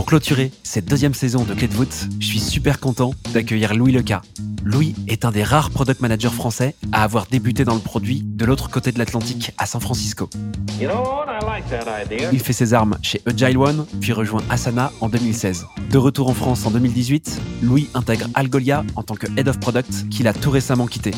[0.00, 3.92] Pour clôturer cette deuxième saison de Clé de voûte, je suis super content d'accueillir Louis
[3.92, 4.22] Leca.
[4.64, 8.46] Louis est un des rares product managers français à avoir débuté dans le produit de
[8.46, 10.30] l'autre côté de l'Atlantique, à San Francisco.
[10.80, 11.26] You know what?
[11.30, 12.30] I like that idea.
[12.32, 15.66] Il fait ses armes chez Agile One, puis rejoint Asana en 2016.
[15.90, 20.08] De retour en France en 2018, Louis intègre Algolia en tant que Head of Product
[20.08, 21.10] qu'il a tout récemment quitté.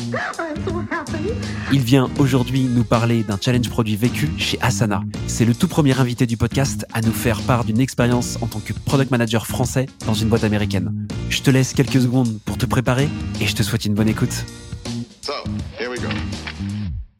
[1.71, 5.01] Il vient aujourd'hui nous parler d'un challenge produit vécu chez Asana.
[5.27, 8.59] C'est le tout premier invité du podcast à nous faire part d'une expérience en tant
[8.59, 11.07] que product manager français dans une boîte américaine.
[11.29, 13.07] Je te laisse quelques secondes pour te préparer
[13.41, 14.45] et je te souhaite une bonne écoute.
[15.21, 15.33] So,
[15.79, 16.07] here we go.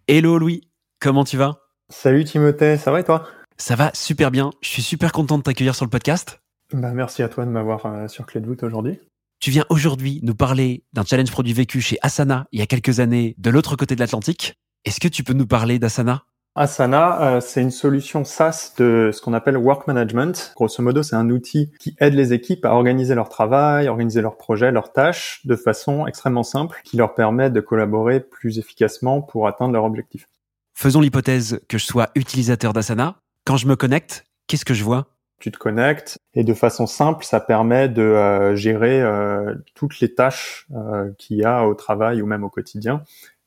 [0.07, 0.61] Hello Louis,
[0.99, 1.59] comment tu vas?
[1.89, 3.27] Salut Timothée, ça va et toi?
[3.57, 6.41] Ça va super bien, je suis super content de t'accueillir sur le podcast.
[6.73, 8.99] bah, Merci à toi de m'avoir euh, sur Clé de voûte aujourd'hui.
[9.39, 12.99] Tu viens aujourd'hui nous parler d'un challenge produit vécu chez Asana il y a quelques
[12.99, 14.55] années de l'autre côté de l'Atlantique.
[14.85, 16.23] Est-ce que tu peux nous parler d'Asana?
[16.55, 20.53] Asana, euh, c'est une solution SaaS de ce qu'on appelle work management.
[20.55, 24.37] Grosso modo, c'est un outil qui aide les équipes à organiser leur travail, organiser leurs
[24.37, 29.47] projets, leurs tâches de façon extrêmement simple, qui leur permet de collaborer plus efficacement pour
[29.47, 30.27] atteindre leurs objectifs.
[30.75, 33.15] Faisons l'hypothèse que je sois utilisateur d'Asana.
[33.45, 35.07] Quand je me connecte, qu'est-ce que je vois?
[35.39, 40.13] Tu te connectes et de façon simple, ça permet de euh, gérer euh, toutes les
[40.13, 43.03] tâches euh, qu'il y a au travail ou même au quotidien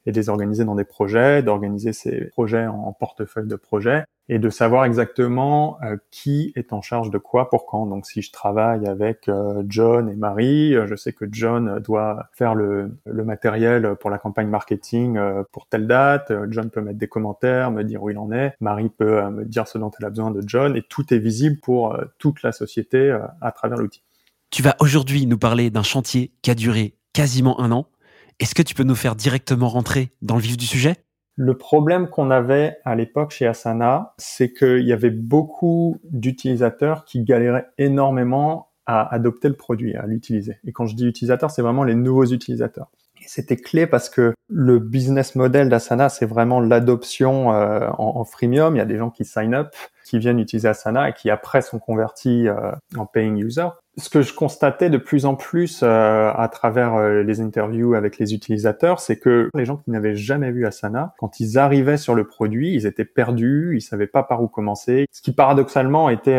[0.06, 4.38] et de les organiser dans des projets, d'organiser ces projets en portefeuille de projets et
[4.38, 7.86] de savoir exactement euh, qui est en charge de quoi pour quand.
[7.86, 12.28] Donc si je travaille avec euh, John et Marie, euh, je sais que John doit
[12.32, 15.18] faire le, matériel pour la campagne marketing
[15.50, 18.88] pour telle date, John peut mettre des commentaires, me dire où il en est, Marie
[18.88, 21.98] peut me dire ce dont elle a besoin de John et tout est visible pour
[22.18, 24.04] toute la société à travers l'outil.
[24.50, 27.88] Tu vas aujourd'hui nous parler d'un chantier qui a duré quasiment un an.
[28.38, 30.96] Est-ce que tu peux nous faire directement rentrer dans le vif du sujet?
[31.36, 37.22] Le problème qu'on avait à l'époque chez Asana, c'est qu'il y avait beaucoup d'utilisateurs qui
[37.22, 40.58] galéraient énormément à adopter le produit, à l'utiliser.
[40.66, 42.90] Et quand je dis utilisateurs, c'est vraiment les nouveaux utilisateurs.
[43.20, 48.76] Et c'était clé parce que le business model d'Asana, c'est vraiment l'adoption euh, en freemium.
[48.76, 49.74] Il y a des gens qui sign up,
[50.06, 53.66] qui viennent utiliser Asana et qui après sont convertis euh, en paying user.
[53.98, 58.18] Ce que je constatais de plus en plus euh, à travers euh, les interviews avec
[58.18, 62.14] les utilisateurs, c'est que les gens qui n'avaient jamais vu Asana, quand ils arrivaient sur
[62.14, 65.06] le produit, ils étaient perdus, ils savaient pas par où commencer.
[65.10, 66.36] Ce qui paradoxalement était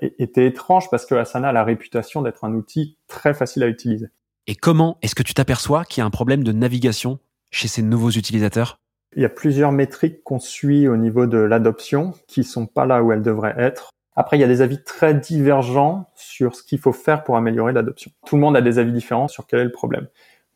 [0.00, 4.08] était étrange parce que Asana a la réputation d'être un outil très facile à utiliser.
[4.48, 7.20] Et comment est-ce que tu t'aperçois qu'il y a un problème de navigation
[7.50, 8.80] chez ces nouveaux utilisateurs?
[9.16, 13.02] Il y a plusieurs métriques qu'on suit au niveau de l'adoption qui sont pas là
[13.02, 13.90] où elles devraient être.
[14.16, 17.72] Après, il y a des avis très divergents sur ce qu'il faut faire pour améliorer
[17.72, 18.10] l'adoption.
[18.26, 20.08] Tout le monde a des avis différents sur quel est le problème.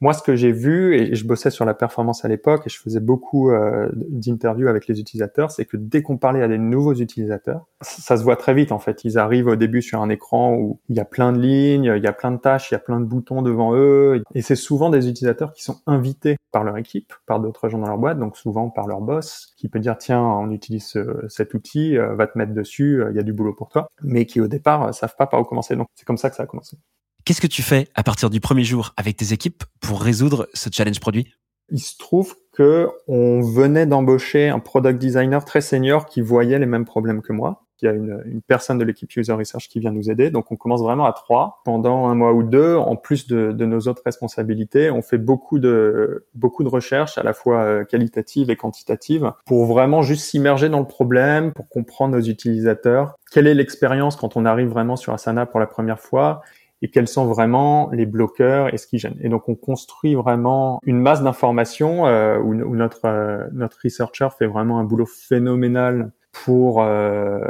[0.02, 2.76] Moi, ce que j'ai vu, et je bossais sur la performance à l'époque, et je
[2.80, 6.94] faisais beaucoup euh, d'interviews avec les utilisateurs, c'est que dès qu'on parlait à des nouveaux
[6.94, 9.04] utilisateurs, ça, se voit très vite en fait.
[9.04, 12.02] Ils arrivent au début sur un écran où il y a plein de lignes, il
[12.02, 14.56] y a plein de tâches, il y a plein de boutons devant eux, et c'est
[14.56, 18.18] souvent des utilisateurs qui sont invités par leur équipe, par d'autres gens dans leur boîte,
[18.18, 22.16] donc souvent par leur boss, qui peut dire tiens, on utilise ce- cet outil, euh,
[22.16, 24.48] va te mettre dessus, euh, il y a du boulot pour toi, mais qui au
[24.48, 25.76] départ savent pas par où commencer.
[25.76, 26.76] Donc c'est comme ça que ça a commencé.
[27.24, 30.70] Qu'est-ce que tu fais à partir du premier jour avec tes équipes pour résoudre ce
[30.72, 31.32] challenge produit?
[31.70, 36.66] Il se trouve que on venait d'embaucher un product designer très senior qui voyait les
[36.66, 37.64] mêmes problèmes que moi.
[37.80, 40.30] Il y a une, personne de l'équipe user research qui vient nous aider.
[40.30, 42.76] Donc on commence vraiment à trois pendant un mois ou deux.
[42.76, 47.22] En plus de, de nos autres responsabilités, on fait beaucoup de beaucoup de recherches à
[47.22, 52.16] la fois euh, qualitatives et quantitatives pour vraiment juste s'immerger dans le problème, pour comprendre
[52.16, 53.14] nos utilisateurs.
[53.32, 56.42] Quelle est l'expérience quand on arrive vraiment sur Asana pour la première fois?
[56.82, 59.16] Et quels sont vraiment les bloqueurs et ce qui gêne.
[59.20, 64.46] Et donc on construit vraiment une masse d'informations euh, où, notre euh, notre researcher fait
[64.46, 67.40] vraiment un boulot phénoménal pour euh,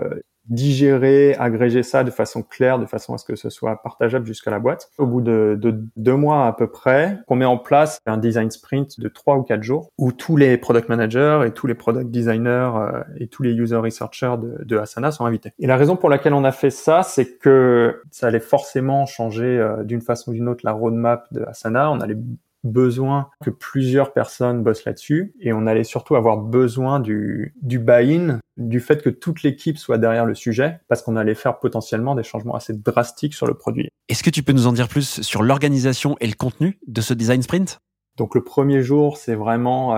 [0.49, 4.50] digérer, agréger ça de façon claire, de façon à ce que ce soit partageable jusqu'à
[4.50, 4.91] la boîte.
[4.99, 8.50] Au bout de, de deux mois à peu près, on met en place un design
[8.50, 12.11] sprint de trois ou quatre jours où tous les product managers et tous les product
[12.11, 15.53] designers euh, et tous les user researchers de, de Asana sont invités.
[15.59, 19.59] Et la raison pour laquelle on a fait ça, c'est que ça allait forcément changer
[19.59, 21.91] euh, d'une façon ou d'une autre la roadmap de Asana.
[21.91, 22.19] On allait
[22.64, 25.35] besoin que plusieurs personnes bossent là-dessus.
[25.41, 29.99] Et on allait surtout avoir besoin du, du buy-in, du fait que toute l'équipe soit
[29.99, 33.88] derrière le sujet parce qu'on allait faire potentiellement des changements assez drastiques sur le produit.
[34.09, 37.14] Est-ce que tu peux nous en dire plus sur l'organisation et le contenu de ce
[37.14, 37.79] design sprint?
[38.19, 39.97] Donc le premier jour, c'est vraiment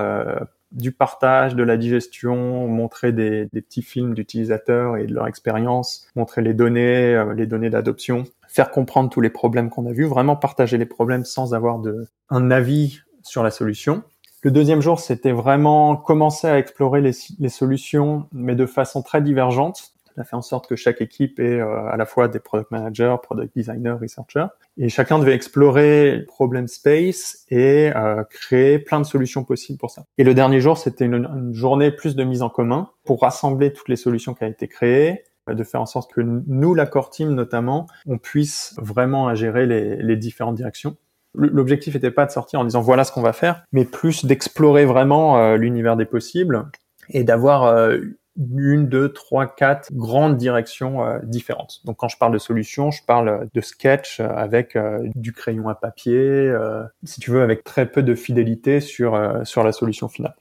[0.75, 6.43] du partage, de la digestion, montrer des, petits films d'utilisateurs et de leur expérience, montrer
[6.43, 8.25] les données, euh, les données d'adoption,
[8.55, 12.07] faire comprendre tous les problèmes qu'on a vus, vraiment partager les problèmes sans avoir de,
[12.31, 14.05] un avis sur la solution.
[14.43, 17.11] Le deuxième jour, c'était vraiment commencer à explorer les,
[17.41, 19.95] les solutions, mais de façon très divergente.
[20.17, 22.71] On a fait en sorte que chaque équipe ait euh, à la fois des product
[22.71, 24.47] managers, product designers, researchers,
[24.77, 29.91] et chacun devait explorer le problem space et euh, créer plein de solutions possibles pour
[29.91, 30.05] ça.
[30.17, 33.73] Et le dernier jour, c'était une, une, journée plus de mise en commun pour rassembler
[33.73, 37.11] toutes les solutions qui ont été créées, de faire en sorte que nous, la core
[37.11, 40.97] team notamment, on puisse vraiment gérer les, différentes directions.
[41.35, 44.85] L'objectif n'était pas de sortir en disant voilà ce qu'on va faire, mais plus d'explorer
[44.85, 46.67] vraiment euh, l'univers des possibles
[47.11, 47.99] et d'avoir euh,
[48.37, 51.81] une, deux, trois, quatre grandes directions euh, différentes.
[51.85, 54.79] Donc quand je parle de solutions, je parle de sketch avec
[55.17, 56.55] du crayon à papier,
[57.03, 60.37] si tu veux, avec très peu de fidélité sur, sur la solution finale.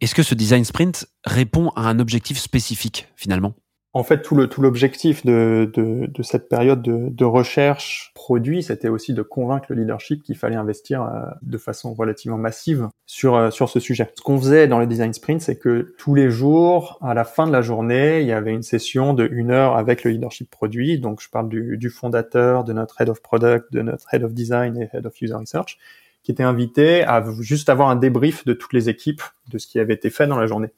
[0.00, 3.54] Est-ce que ce design sprint répond à un objectif spécifique finalement?
[3.98, 8.62] En fait, tout le tout l'objectif de, de, de, cette période de, de recherche produit,
[8.62, 13.34] c'était aussi de convaincre le leadership qu'il fallait investir euh, de façon relativement massive sur
[13.34, 14.12] euh, sur ce sujet.
[14.14, 17.48] Ce qu'on faisait dans le design sprint, c'est que tous les jours, à la fin
[17.48, 21.00] de la journée, il y avait une session de une heure avec le leadership produit.
[21.00, 24.32] Donc, je parle du, du fondateur, de notre head of product, de notre head of
[24.32, 25.76] design et head of user research,
[26.22, 29.80] qui était invité à juste avoir un débrief de toutes les équipes de ce qui
[29.80, 30.68] avait été fait dans la journée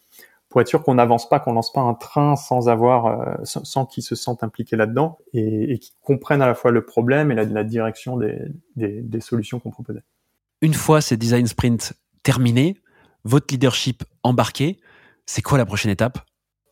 [0.50, 3.86] pour être sûr qu'on n'avance pas, qu'on lance pas un train sans avoir, euh, sans,
[3.86, 7.64] qu'ils se sentent impliqués là-dedans et, qu'ils comprennent à la fois le problème et la,
[7.64, 8.18] direction
[8.76, 10.02] des solutions qu'on proposait.
[10.60, 12.76] Une fois ces design sprints terminés,
[13.24, 14.78] votre leadership embarqué,
[15.24, 16.18] c'est quoi la prochaine étape?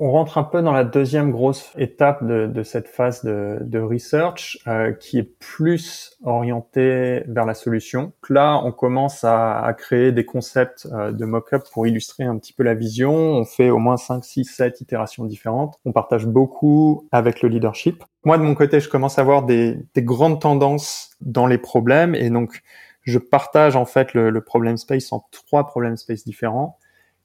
[0.00, 3.80] On rentre un peu dans la deuxième grosse étape de, de cette phase de, de
[3.80, 8.12] research euh, qui est plus orientée vers la solution.
[8.28, 12.52] Là, on commence à, à créer des concepts euh, de mock-up pour illustrer un petit
[12.52, 13.12] peu la vision.
[13.12, 15.80] On fait au moins 5, 6, 7 itérations différentes.
[15.84, 18.04] On partage beaucoup avec le leadership.
[18.24, 22.14] Moi, de mon côté, je commence à avoir des, des grandes tendances dans les problèmes
[22.14, 22.62] et donc
[23.02, 26.78] je partage en fait le, le problem space en trois problem space différents.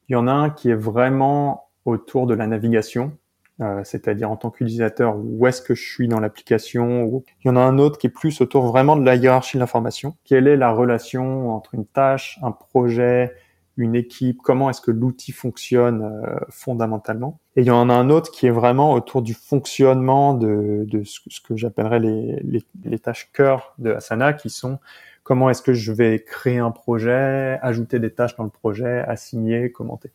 [0.09, 3.18] Il y en a un qui est vraiment autour de la navigation,
[3.62, 7.24] euh, c'est-à-dire en tant qu'utilisateur, où est-ce que je suis dans l'application.
[7.44, 9.59] Il y en a un autre qui est plus autour vraiment de la hiérarchie de
[9.59, 10.15] l'information.
[10.24, 13.33] Quelle est la relation entre une tâche, un projet,
[13.77, 17.39] une équipe, comment est-ce que l'outil fonctionne euh, fondamentalement?
[17.56, 21.03] Et il y en a un autre qui est vraiment autour du fonctionnement de, de
[21.03, 24.80] ce, que j'appellerais les, les, les, tâches cœur de Asana, qui sont
[25.24, 29.71] comment est-ce que je vais créer un projet, ajouter des tâches dans le projet, assigner,
[29.71, 30.12] commenter.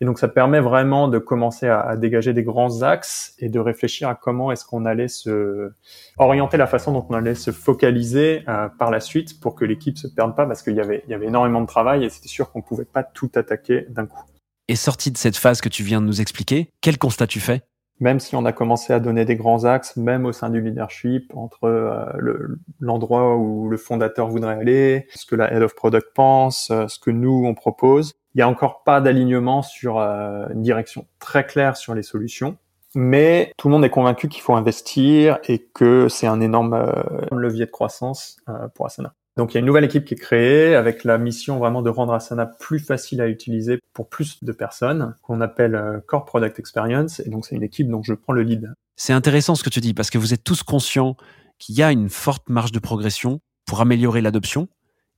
[0.00, 3.58] Et donc ça permet vraiment de commencer à, à, dégager des grands axes et de
[3.58, 5.72] réfléchir à comment est-ce qu'on allait se
[6.18, 9.96] orienter la façon dont on allait se focaliser euh, par la suite pour que l'équipe
[9.96, 12.28] se perde pas parce qu'il y avait, il y avait énormément de travail et c'était
[12.28, 14.22] sûr qu'on pouvait pas tout attaquer d'un coup.
[14.68, 17.62] Et sorti de cette phase que tu viens de nous expliquer, quel constat tu fais?
[17.98, 21.32] Même si on a commencé à donner des grands axes, même au sein du leadership,
[21.34, 26.70] entre euh, l'endroit où le fondateur voudrait aller, ce que la head of product pense,
[26.70, 30.60] euh, ce que nous on propose, il y a encore pas d'alignement sur euh, une
[30.60, 32.58] direction très claire sur les solutions,
[32.94, 36.92] mais tout le monde est convaincu qu'il faut investir et que c'est un énorme euh,
[37.32, 39.14] levier de croissance euh, pour Asana.
[39.38, 41.88] Donc il y a une nouvelle équipe qui est créée avec la mission vraiment de
[41.88, 47.20] rendre Asana plus facile à utiliser pour plus de personnes, qu'on appelle Core Product Experience,
[47.20, 48.70] et donc c'est une équipe dont je prends le lead.
[48.96, 51.16] C'est intéressant ce que tu dis, parce que vous êtes tous conscients
[51.58, 54.68] qu'il y a une forte marge de progression pour améliorer l'adoption,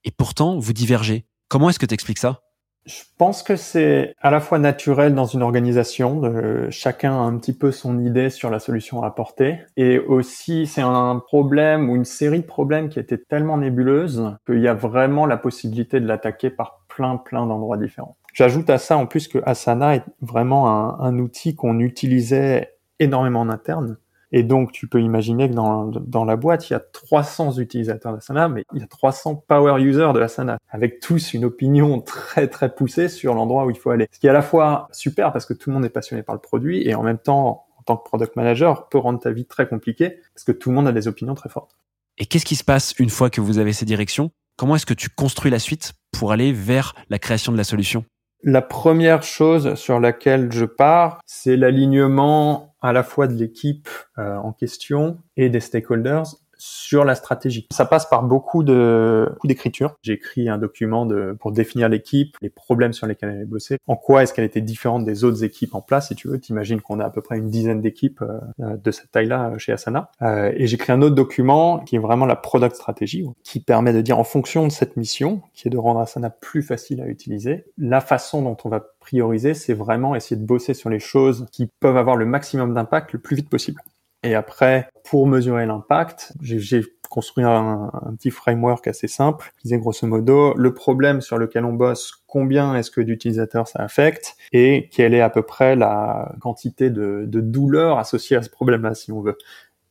[0.04, 1.26] et pourtant vous divergez.
[1.48, 2.42] Comment est-ce que tu expliques ça?
[2.88, 7.36] Je pense que c'est à la fois naturel dans une organisation, de, chacun a un
[7.36, 11.96] petit peu son idée sur la solution à apporter, et aussi c'est un problème ou
[11.96, 16.06] une série de problèmes qui était tellement nébuleuse qu'il y a vraiment la possibilité de
[16.06, 18.16] l'attaquer par plein plein d'endroits différents.
[18.32, 23.48] J'ajoute à ça en plus que Asana est vraiment un outil qu'on utilisait énormément en
[23.50, 23.98] interne
[24.30, 28.12] et donc, tu peux imaginer que dans, dans la boîte, il y a 300 utilisateurs
[28.12, 32.46] d'Asana, mais il y a 300 power users de Asana, avec tous une opinion très
[32.46, 34.06] très poussée sur l'endroit où il faut aller.
[34.12, 36.34] Ce qui est à la fois super parce que tout le monde est passionné par
[36.34, 39.46] le produit, et en même temps, en tant que product manager, peut rendre ta vie
[39.46, 41.76] très compliquée parce que tout le monde a des opinions très fortes.
[42.18, 44.30] Et qu'est-ce qui se passe une fois que vous avez ces directions?
[44.56, 48.04] Comment est-ce que tu construis la suite pour aller vers la création de la solution?
[48.42, 54.36] La première chose sur laquelle je pars, c'est l'alignement à la fois de l'équipe euh,
[54.36, 57.66] en question et des stakeholders sur la stratégie.
[57.72, 59.96] Ça passe par beaucoup de d'écriture.
[60.02, 63.78] J'ai écrit un document de, pour définir l'équipe, les problèmes sur lesquels elle allait bosser,
[63.86, 66.08] en quoi est-ce qu'elle était différente des autres équipes en place.
[66.08, 69.10] Si tu veux, t'imagines qu'on a à peu près une dizaine d'équipes euh, de cette
[69.10, 70.10] taille-là chez Asana.
[70.22, 73.92] Euh, et j'ai écrit un autre document qui est vraiment la product strategy, qui permet
[73.92, 77.06] de dire en fonction de cette mission, qui est de rendre Asana plus facile à
[77.06, 81.46] utiliser, la façon dont on va prioriser, c'est vraiment essayer de bosser sur les choses
[81.52, 83.80] qui peuvent avoir le maximum d'impact le plus vite possible.
[84.28, 90.06] Et après, pour mesurer l'impact, j'ai construit un, petit framework assez simple qui disait grosso
[90.06, 95.14] modo le problème sur lequel on bosse, combien est-ce que d'utilisateurs ça affecte et quelle
[95.14, 99.22] est à peu près la quantité de, de douleur associée à ce problème-là, si on
[99.22, 99.38] veut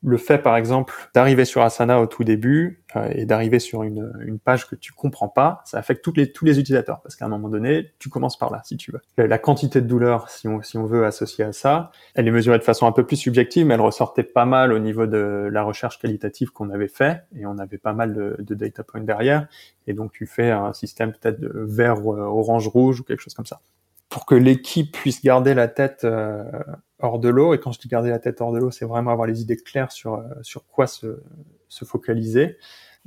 [0.04, 4.14] le fait, par exemple, d'arriver sur Asana au tout début euh, et d'arriver sur une,
[4.26, 7.26] une, page que tu comprends pas, ça affecte toutes les, tous les utilisateurs parce qu'à
[7.26, 9.02] un moment donné, tu commences par là, si tu veux.
[9.18, 12.60] La quantité de douleur, si on, si on veut associer à ça, elle est mesurée
[12.60, 15.64] de façon un peu plus subjective, mais elle ressortait pas mal au niveau de la
[15.64, 19.48] recherche qualitative qu'on avait fait et on avait pas mal de, de data points derrière.
[19.88, 23.34] Et donc, tu fais un système peut-être de vert, euh, orange, rouge ou quelque chose
[23.34, 23.60] comme ça
[24.10, 26.44] pour que l'équipe puisse garder la tête euh,
[27.00, 27.54] hors de l'eau.
[27.54, 29.58] Et quand je dis garder la tête hors de l'eau, c'est vraiment avoir les idées
[29.58, 31.22] claires sur euh, sur quoi se,
[31.68, 32.58] se focaliser.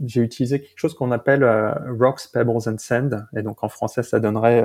[0.02, 4.02] J'ai utilisé quelque chose qu'on appelle euh, rocks, pebbles and sand, et donc en français
[4.02, 4.64] ça donnerait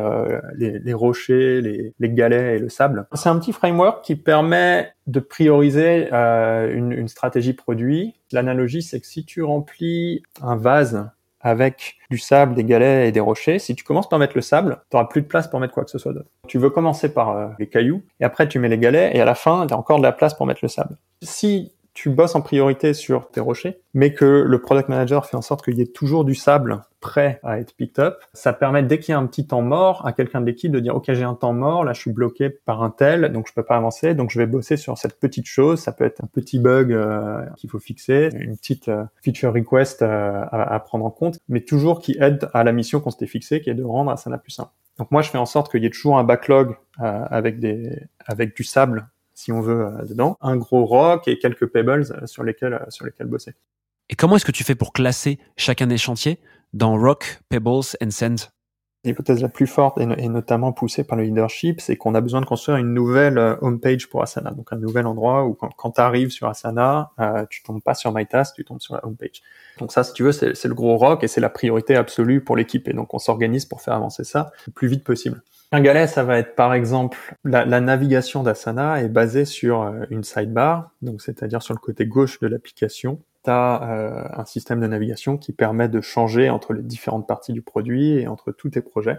[0.55, 3.05] les, les, rochers, les, les, galets et le sable.
[3.13, 8.15] C'est un petit framework qui permet de prioriser une, une stratégie produit.
[8.32, 11.10] L'analogie, c'est que si tu remplis un vase
[11.46, 13.60] avec du sable, des galets et des rochers.
[13.60, 15.86] Si tu commences par mettre le sable, tu n'auras plus de place pour mettre quoi
[15.86, 16.30] que ce soit d'autre.
[16.48, 19.25] Tu veux commencer par euh, les cailloux, et après tu mets les galets, et à
[19.25, 20.98] la fin, tu as encore de la place pour mettre le sable.
[21.22, 25.42] Si tu bosses en priorité sur tes rochers, mais que le product manager fait en
[25.42, 29.00] sorte qu'il y ait toujours du sable prêt à être picked up, ça permet dès
[29.00, 31.24] qu'il y a un petit temps mort à quelqu'un de l'équipe de dire ok j'ai
[31.24, 34.14] un temps mort, là je suis bloqué par un tel, donc je peux pas avancer,
[34.14, 35.80] donc je vais bosser sur cette petite chose.
[35.80, 40.02] Ça peut être un petit bug euh, qu'il faut fixer, une petite euh, feature request
[40.02, 43.28] euh, à, à, prendre en compte, mais toujours qui aide à la mission qu'on s'était
[43.28, 44.72] fixée, qui est de rendre Asana plus simple.
[45.00, 48.56] Donc moi je fais en sorte qu'il y ait toujours un backlog avec des avec
[48.56, 52.44] du sable si on veut, euh, dedans, un gros rock et quelques pebbles euh, sur
[52.44, 53.54] lesquels, euh, sur lesquels bosser.
[54.10, 56.39] Et comment est-ce que tu fais pour classer chacun des chantiers
[56.74, 58.39] dans Rock, Pebbles and Sand?
[59.04, 62.46] L'hypothèse la plus forte, et, notamment poussée par le leadership, c'est qu'on a besoin de
[62.48, 66.48] construire une nouvelle homepage pour Asana, donc un nouvel endroit où quand, tu arrives sur
[66.48, 69.44] Asana, euh, tu tombes pas sur MyTask, tu tombes sur la homepage.
[69.77, 72.56] Donc ça, si tu veux, c'est le gros rock et c'est la priorité absolue pour
[72.56, 72.88] l'équipe.
[72.88, 75.44] Et donc on s'organise pour faire avancer ça le plus vite possible.
[75.72, 80.24] Un galet, ça va être par exemple la, navigation d'Asana est basée sur euh, une
[80.24, 83.22] sidebar, donc c'est-à-dire sur le côté gauche de l'application.
[83.43, 87.51] Tu as euh, un système de navigation qui permet de changer entre les différentes parties
[87.51, 89.17] du produit et entre tous tes projets.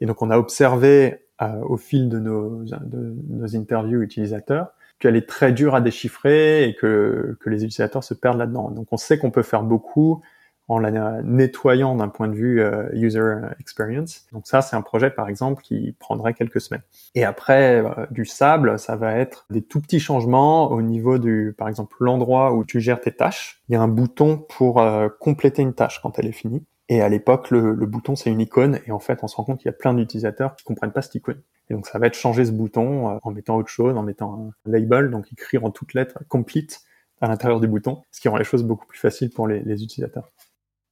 [0.00, 4.68] Et donc on a observé euh, au fil de nos, de nos interviews utilisateurs
[4.98, 8.70] qu'elle est très dure à déchiffrer et que, que les utilisateurs se perdent là-dedans.
[8.70, 10.22] Donc on sait qu'on peut faire beaucoup
[10.68, 14.26] en la nettoyant d'un point de vue euh, user experience.
[14.32, 16.82] Donc ça, c'est un projet, par exemple, qui prendrait quelques semaines.
[17.14, 21.54] Et après, euh, du sable, ça va être des tout petits changements au niveau du,
[21.56, 23.62] par exemple, l'endroit où tu gères tes tâches.
[23.68, 26.64] Il y a un bouton pour euh, compléter une tâche quand elle est finie.
[26.88, 28.78] Et à l'époque, le, bouton, c'est une icône.
[28.86, 31.02] Et en fait, on se rend compte qu'il y a plein d'utilisateurs qui comprennent pas
[31.02, 31.40] cette icône.
[31.70, 34.70] Et donc, ça va être changer ce bouton en mettant autre chose, en mettant un
[34.70, 36.82] label, donc écrire en toutes lettres complete
[37.22, 40.30] à l'intérieur du bouton, ce qui rend les choses beaucoup plus faciles pour les utilisateurs.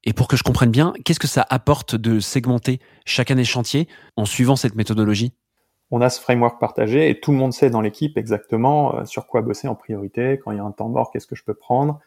[0.05, 3.87] Et pour que je comprenne bien, qu'est-ce que ça apporte de segmenter chacun des chantiers
[4.17, 5.33] en suivant cette méthodologie?
[5.91, 9.27] On a ce framework partagé et tout le monde sait dans l'équipe exactement euh, sur
[9.27, 10.41] quoi bosser en priorité.
[10.43, 12.01] Quand il y a un temps mort, qu'est-ce que je peux prendre?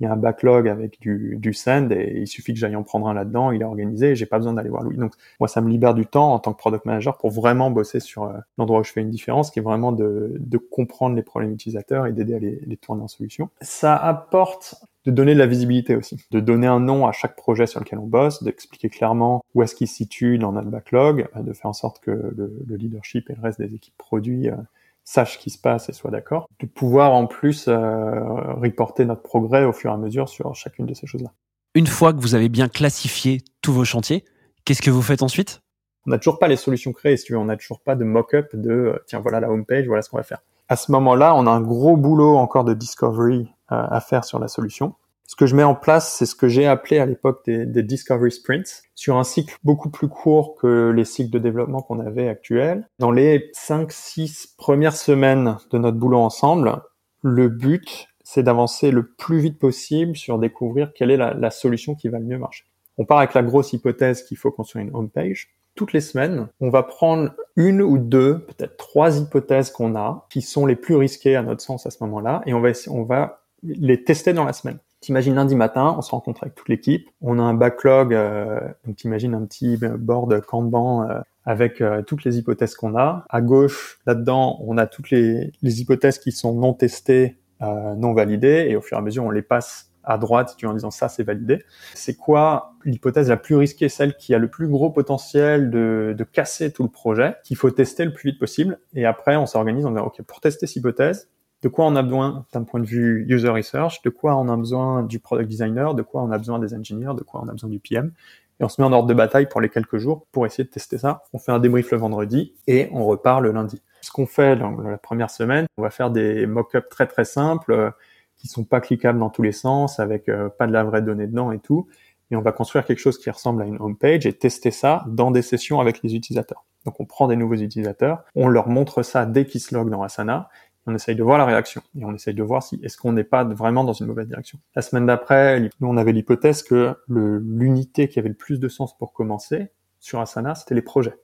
[0.00, 2.82] Il y a un backlog avec du, du send et il suffit que j'aille en
[2.82, 3.50] prendre un là-dedans.
[3.50, 4.96] Il est organisé et j'ai pas besoin d'aller voir Louis.
[4.96, 8.00] Donc moi, ça me libère du temps en tant que product manager pour vraiment bosser
[8.00, 11.22] sur euh, l'endroit où je fais une différence, qui est vraiment de, de comprendre les
[11.22, 13.48] problèmes utilisateurs et d'aider à les, les tourner en solution.
[13.62, 14.74] Ça apporte
[15.06, 18.00] de donner de la visibilité aussi, de donner un nom à chaque projet sur lequel
[18.00, 21.66] on bosse, d'expliquer clairement où est-ce qu'il se situe dans notre backlog, euh, de faire
[21.66, 24.56] en sorte que le, leadership et le reste des équipes produits euh,
[25.04, 28.20] sachent ce qui se passe et soient d'accord, de pouvoir en plus euh,
[28.54, 31.32] reporter notre progrès au fur et à mesure sur chacune de ces choses-là.
[31.76, 34.24] Une fois que vous avez bien classifié tous vos chantiers,
[34.64, 35.60] qu'est-ce que vous faites ensuite?
[36.06, 38.04] On n'a toujours pas les solutions créées, si tu veux, on n'a toujours pas de
[38.04, 40.42] mock-up de tiens voilà la homepage, voilà ce qu'on va faire.
[40.68, 44.48] À ce moment-là, on a un gros boulot encore de discovery à faire sur la
[44.48, 44.94] solution.
[45.26, 47.82] Ce que je mets en place, c'est ce que j'ai appelé à l'époque des, des,
[47.82, 52.28] discovery sprints, sur un cycle beaucoup plus court que les cycles de développement qu'on avait
[52.28, 52.88] actuels.
[53.00, 56.80] Dans les 5-6 premières semaines de notre boulot ensemble,
[57.22, 61.96] le but, c'est d'avancer le plus vite possible sur découvrir quelle est la, la, solution
[61.96, 62.64] qui va le mieux marcher.
[62.96, 65.50] On part avec la grosse hypothèse qu'il faut construire une home page.
[65.74, 70.40] Toutes les semaines, on va prendre une ou deux, peut-être trois hypothèses qu'on a, qui
[70.40, 73.42] sont les plus risquées à notre sens à ce moment-là, et on va, on va
[73.62, 74.78] les tester dans la semaine.
[75.00, 78.96] T'imagines lundi matin, on se rencontre avec toute l'équipe, on a un backlog, euh, donc
[78.96, 83.24] t'imagines un petit board Kanban euh, avec euh, toutes les hypothèses qu'on a.
[83.30, 88.12] À gauche, là-dedans, on a toutes les, les, hypothèses qui sont non testées, euh, non
[88.12, 90.90] validées, et au fur et à mesure, on les passe à droite, tu en disant
[90.90, 91.62] ça, c'est validé.
[91.94, 96.24] C'est quoi l'hypothèse la plus risquée, celle qui a le plus gros potentiel de, de
[96.24, 98.78] casser tout le projet, qu'il faut tester le plus vite possible.
[98.94, 101.28] Et après, on s'organise, on dit, OK, pour tester cette hypothèse,
[101.62, 104.56] de quoi on a besoin d'un point de vue user research, de quoi on a
[104.56, 107.52] besoin du product designer, de quoi on a besoin des engineers, de quoi on a
[107.52, 108.12] besoin du PM.
[108.60, 110.70] Et on se met en ordre de bataille pour les quelques jours pour essayer de
[110.70, 111.22] tester ça.
[111.32, 113.82] On fait un débrief le vendredi et on repart le lundi.
[114.00, 117.72] Ce qu'on fait dans la première semaine, on va faire des mock-ups très très simples
[117.72, 117.90] euh,
[118.36, 121.26] qui sont pas cliquables dans tous les sens, avec euh, pas de la vraie donnée
[121.26, 121.88] dedans et tout.
[122.30, 125.04] Et on va construire quelque chose qui ressemble à une home page et tester ça
[125.08, 126.64] dans des sessions avec les utilisateurs.
[126.84, 130.02] Donc on prend des nouveaux utilisateurs, on leur montre ça dès qu'ils se loguent dans
[130.02, 130.48] Asana
[130.86, 133.24] on essaye de voir la réaction et on essaye de voir si est-ce qu'on n'est
[133.24, 134.58] pas vraiment dans une mauvaise direction.
[134.74, 138.96] La semaine d'après, nous on avait l'hypothèse que l'unité qui avait le plus de sens
[138.96, 141.14] pour commencer sur Asana, c'était les projets.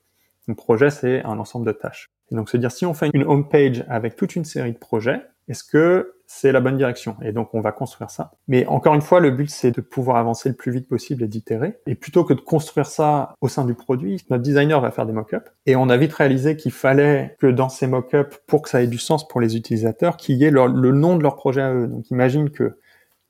[0.49, 2.11] Un projet, c'est un ensemble de tâches.
[2.31, 4.79] Et donc se dire si on fait une home page avec toute une série de
[4.79, 8.33] projets, est-ce que c'est la bonne direction Et donc on va construire ça.
[8.49, 11.29] Mais encore une fois, le but c'est de pouvoir avancer le plus vite possible et
[11.29, 11.79] d'itérer.
[11.87, 15.13] Et plutôt que de construire ça au sein du produit, notre designer va faire des
[15.13, 15.45] mock-ups.
[15.67, 18.87] Et on a vite réalisé qu'il fallait que dans ces mock-ups, pour que ça ait
[18.87, 21.87] du sens pour les utilisateurs, qu'il y ait le nom de leur projet à eux.
[21.87, 22.79] Donc imagine que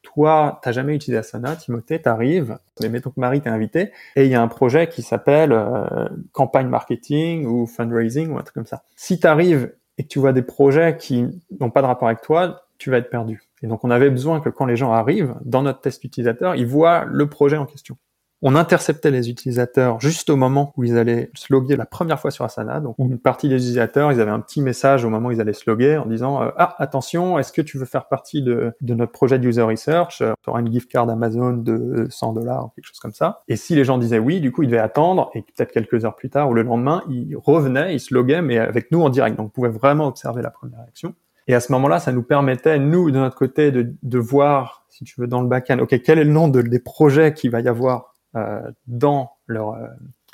[0.03, 4.31] toi, t'as jamais utilisé Asana, Timothée, t'arrives, mais mettons que Marie t'est invité, et il
[4.31, 8.67] y a un projet qui s'appelle euh, campagne marketing ou fundraising ou un truc comme
[8.67, 8.85] ça.
[8.95, 11.27] Si t'arrives et que tu vois des projets qui
[11.61, 13.43] n'ont pas de rapport avec toi, tu vas être perdu.
[13.63, 16.67] Et donc, on avait besoin que quand les gens arrivent, dans notre test utilisateur, ils
[16.67, 17.97] voient le projet en question
[18.43, 22.33] on interceptait les utilisateurs juste au moment où ils allaient se loguer la première fois
[22.33, 22.81] sur Asana.
[22.81, 25.53] Donc une partie des utilisateurs, ils avaient un petit message au moment où ils allaient
[25.53, 29.13] se loguer en disant euh, ah attention, est-ce que tu veux faire partie de, notre
[29.13, 30.19] projet de user research?
[30.19, 33.43] Tu auras une gift card Amazon de 100 dollars ou quelque chose comme ça.
[33.47, 36.17] Et si les gens disaient oui, du coup ils devaient attendre et peut-être quelques heures
[36.17, 39.37] plus tard ou le lendemain, ils revenaient, ils se loguaient mais avec nous en direct.
[39.37, 41.15] Donc on pouvait vraiment observer la première action.
[41.49, 45.05] Et à ce moment-là, ça nous permettait, nous, de notre côté, de, de voir, si
[45.05, 47.61] tu veux, dans le back-end, OK, quel est le nom de, des projets qu'il va
[47.61, 49.89] y avoir euh, dans leur euh,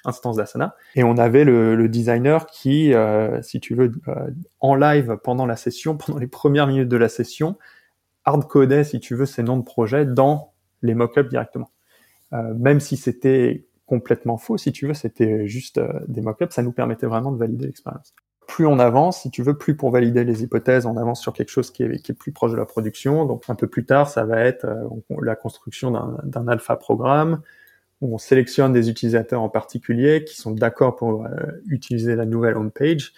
[0.05, 0.77] instance d'Asana.
[0.95, 3.91] Et on avait le, le designer qui, euh, si tu veux,
[4.61, 7.57] en live pendant la session, pendant les premières minutes de la session,
[8.25, 11.71] hardcodait, si tu veux, ces noms de projets dans les mock-ups directement.
[12.31, 17.07] même si c'était complètement faux, si tu veux, c'était juste des mock-ups, ça nous permettait
[17.07, 18.14] vraiment de valider l'expérience.
[18.48, 21.50] Plus on avance, si tu veux, plus pour valider les hypothèses, on avance sur quelque
[21.50, 23.24] chose qui est, qui est plus proche de la production.
[23.24, 24.66] Donc un peu plus tard, ça va être
[25.20, 25.92] la construction
[26.24, 27.42] d'un alpha programme,
[28.00, 31.28] où on sélectionne des utilisateurs en particulier qui sont d'accord pour euh,
[31.68, 33.12] utiliser la nouvelle homepage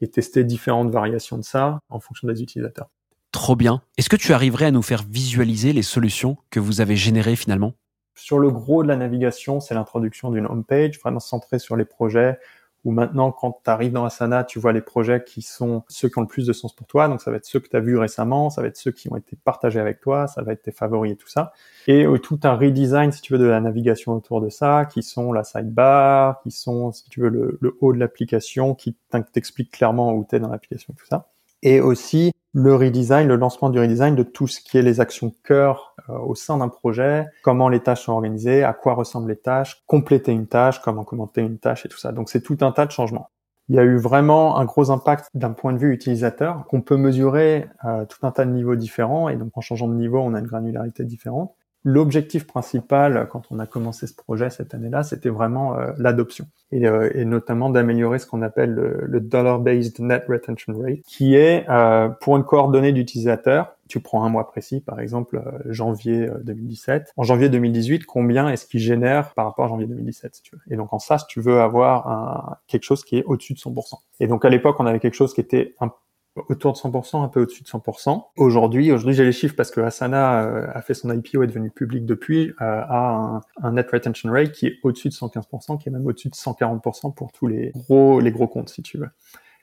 [0.00, 2.88] et tester différentes variations de ça en fonction des utilisateurs.
[3.32, 3.82] Trop bien.
[3.98, 7.74] Est-ce que tu arriverais à nous faire visualiser les solutions que vous avez générées finalement?
[8.14, 12.38] Sur le gros de la navigation, c'est l'introduction d'une homepage vraiment centrée sur les projets,
[12.84, 16.18] où maintenant, quand tu arrives dans Asana, tu vois les projets qui sont ceux qui
[16.18, 17.08] ont le plus de sens pour toi.
[17.08, 19.12] Donc, ça va être ceux que tu as vus récemment, ça va être ceux qui
[19.12, 21.52] ont été partagés avec toi, ça va être tes favoris et tout ça.
[21.86, 25.02] Et euh, tout un redesign, si tu veux, de la navigation autour de ça, qui
[25.02, 28.96] sont la sidebar, qui sont, si tu veux, le, haut de l'application, qui
[29.32, 31.30] t'explique clairement où tu es dans l'application et tout ça
[31.62, 35.32] et aussi le redesign, le lancement du redesign de tout ce qui est les actions
[35.44, 39.36] cœur euh, au sein d'un projet, comment les tâches sont organisées, à quoi ressemblent les
[39.36, 42.12] tâches, compléter une tâche, comment commenter une tâche et tout ça.
[42.12, 43.30] Donc c'est tout un tas de changements.
[43.68, 46.96] Il y a eu vraiment un gros impact d'un point de vue utilisateur qu'on peut
[46.96, 50.18] mesurer à euh, tout un tas de niveaux différents et donc en changeant de niveau,
[50.18, 51.54] on a une granularité différente.
[51.82, 56.86] L'objectif principal, quand on a commencé ce projet cette année-là, c'était vraiment euh, l'adoption et,
[56.86, 62.08] euh, et, notamment d'améliorer ce qu'on appelle le, dollar-based net retention rate, qui est euh,
[62.08, 63.76] pour une coordonnée d'utilisateur.
[63.88, 67.12] Tu prends un mois précis, par exemple janvier 2017.
[67.16, 70.62] En janvier 2018, combien est-ce qu'il génère par rapport à janvier 2017, si tu veux?
[70.70, 73.58] Et donc en ça, si tu veux avoir un, quelque chose qui est au-dessus de
[73.58, 73.94] 100%.
[74.20, 75.90] Et donc à l'époque, on avait quelque chose qui était un
[76.36, 78.22] autour de 100%, un peu au-dessus de 100%.
[78.36, 81.70] Aujourd'hui, aujourd'hui j'ai les chiffres parce que Asana euh, a fait son IPO, est devenu
[81.70, 85.92] public depuis, euh, a un, net retention rate qui est au-dessus de 115%, qui est
[85.92, 89.10] même au-dessus de 140% pour tous les gros, les gros comptes, si tu veux.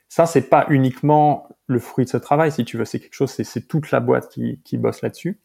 [0.08, 3.30] Ça, c'est pas uniquement le fruit de ce travail, si tu veux, c'est quelque chose,
[3.30, 5.40] c'est toute la boîte qui, qui bosse là-dessus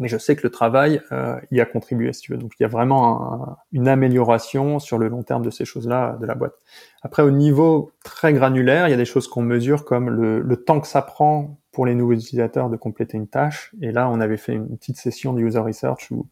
[0.00, 2.38] mais je sais que le travail euh, y a contribué, si tu veux.
[2.38, 6.26] Donc il y a vraiment une amélioration sur le long terme de ces choses-là de
[6.26, 6.54] la boîte.
[7.02, 10.80] Après, au niveau très granulaire, il y a des choses qu'on mesure comme le, temps
[10.80, 13.74] que ça prend pour les nouveaux utilisateurs de compléter une tâche.
[13.82, 16.26] Et là, on avait fait une petite session de user research où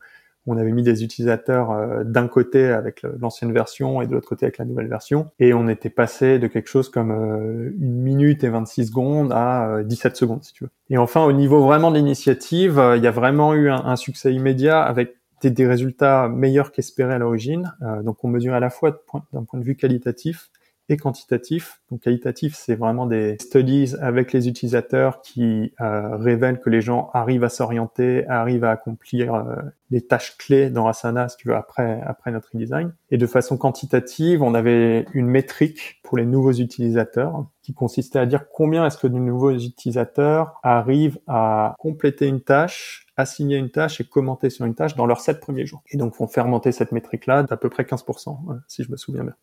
[0.48, 4.46] On avait mis des utilisateurs euh, d'un côté avec l'ancienne version et de l'autre côté
[4.46, 5.26] avec la nouvelle version.
[5.38, 9.82] Et on était passé de quelque chose comme euh, une minute et 26 secondes à
[9.84, 10.70] 17 secondes, si tu veux.
[10.90, 14.82] Et enfin, au niveau vraiment de l'initiative, il y a vraiment eu un, succès immédiat
[14.82, 17.72] avec des, des résultats meilleurs qu'espérés à l'origine.
[18.02, 20.50] donc on mesure à la fois d'un point de vue qualitatif
[20.88, 21.80] et quantitatif.
[21.90, 27.10] Donc qualitatif, c'est vraiment des studies avec les utilisateurs qui euh, révèlent que les gens
[27.12, 29.56] arrivent à s'orienter, arrivent à accomplir euh,
[29.90, 32.92] les tâches clés dans Asana, si tu veux, après après notre redesign.
[33.10, 38.26] Et de façon quantitative, on avait une métrique pour les nouveaux utilisateurs qui consistait à
[38.26, 44.00] dire combien est-ce que de nouveaux utilisateurs arrivent à compléter une tâche assigner une tâche
[44.00, 45.82] et commenter sur une tâche dans leurs sept premiers jours.
[45.90, 49.24] Et donc, font faire monter cette métrique-là d'à peu près 15%, si je me souviens
[49.24, 49.34] bien.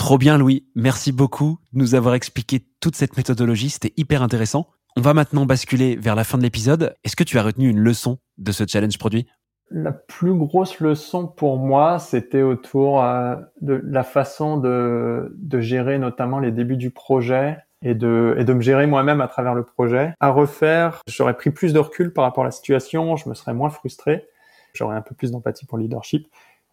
[0.00, 0.64] Trop bien, Louis.
[0.74, 3.68] Merci beaucoup de nous avoir expliqué toute cette méthodologie.
[3.68, 4.66] C'était hyper intéressant.
[4.96, 6.96] On va maintenant basculer vers la fin de l'épisode.
[7.04, 9.26] Est-ce que tu as retenu une leçon de ce challenge produit?
[9.70, 16.38] La plus grosse leçon pour moi, c'était autour euh, de la façon de, gérer notamment
[16.38, 20.14] les débuts du projet et de, et de me gérer moi-même à travers le projet.
[20.18, 23.52] À refaire, j'aurais pris plus de recul par rapport à la situation, je me serais
[23.52, 24.26] moins frustré,
[24.72, 26.26] j'aurais un peu plus d'empathie pour le leadership.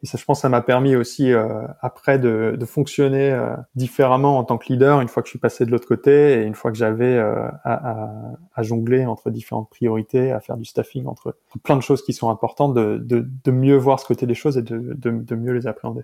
[0.03, 4.37] Et ça, je pense, ça m'a permis aussi euh, après de, de fonctionner euh, différemment
[4.37, 6.53] en tant que leader une fois que je suis passé de l'autre côté et une
[6.53, 8.09] fois que j'avais euh, à, à,
[8.53, 12.29] à, jongler entre différentes priorités, à faire du staffing entre plein de choses qui sont
[12.29, 15.65] importantes, de, de, de mieux voir ce côté des choses et de, de, mieux les
[15.65, 16.03] appréhender.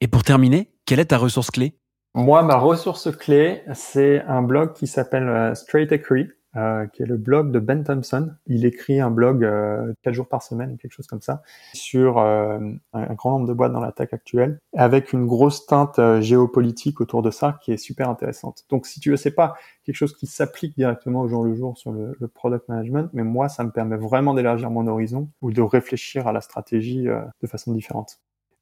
[0.00, 1.74] Et pour terminer, quelle est ta ressource clé?
[2.14, 7.16] Moi, ma ressource clé, c'est un blog qui s'appelle Straight Equity euh, qui est le
[7.16, 8.32] blog de Ben Thompson.
[8.46, 11.42] Il écrit un blog euh, quatre jours par semaine, quelque chose comme ça,
[11.72, 12.58] sur euh,
[12.92, 17.00] un, grand nombre de boîtes dans la tech actuelle, avec une grosse teinte euh, géopolitique
[17.00, 18.64] autour de ça qui est super intéressante.
[18.70, 21.78] Donc, si tu veux, c'est pas quelque chose qui s'applique directement au jour le jour
[21.78, 25.62] sur le, product management, mais moi, ça me permet vraiment d'élargir mon horizon ou de
[25.62, 28.18] réfléchir à la stratégie de façon différente.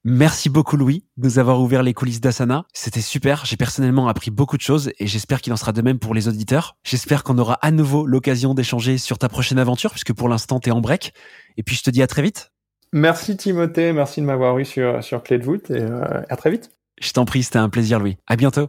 [0.09, 2.65] Merci beaucoup Louis de nous avoir ouvert les coulisses d'Asana.
[2.73, 5.99] C'était super, j'ai personnellement appris beaucoup de choses et j'espère qu'il en sera de même
[5.99, 6.77] pour les auditeurs.
[6.85, 10.69] J'espère qu'on aura à nouveau l'occasion d'échanger sur ta prochaine aventure puisque pour l'instant tu
[10.69, 11.13] es en break.
[11.57, 12.53] Et puis je te dis à très vite.
[12.93, 16.53] Merci Timothée, merci de m'avoir eu sur, sur Clé de voûte et euh, à très
[16.53, 16.71] vite.
[17.01, 18.17] Je t'en prie, c'était un plaisir Louis.
[18.29, 18.69] À bientôt.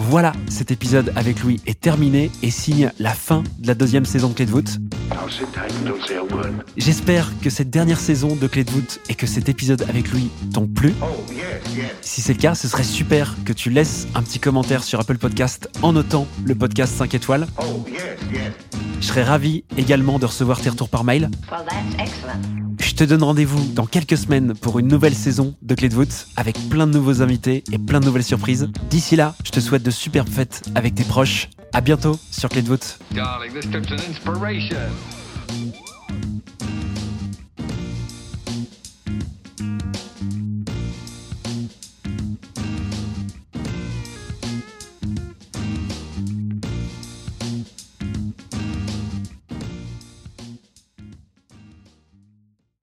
[0.00, 4.28] Voilà, cet épisode avec Louis est terminé et signe la fin de la deuxième saison
[4.28, 4.78] de Clé de voûte.
[6.76, 10.30] J'espère que cette dernière saison de Clé de voûte et que cet épisode avec Louis
[10.54, 10.94] t'ont plu.
[11.02, 11.06] Oh,
[12.00, 15.18] si c'est le cas, ce serait super que tu laisses un petit commentaire sur Apple
[15.18, 17.48] Podcast en notant le podcast 5 étoiles.
[19.00, 21.30] Je serais ravi également de recevoir tes retours par mail.
[22.80, 26.26] Je te donne rendez-vous dans quelques semaines pour une nouvelle saison de Clé de voûte
[26.36, 28.68] avec plein de nouveaux invités et plein de nouvelles surprises.
[28.90, 31.48] D'ici là, je te souhaite de superbes fêtes avec tes proches.
[31.72, 32.98] À bientôt sur Clé de voûte.
[33.12, 33.52] Darling,